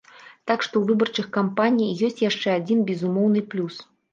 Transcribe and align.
Так 0.51 0.63
што 0.67 0.73
ў 0.79 0.85
выбарчых 0.91 1.27
кампаній 1.37 1.91
ёсць 2.09 2.25
яшчэ 2.29 2.49
адзін 2.63 2.83
безумоўны 2.89 3.47
плюс. 3.53 3.75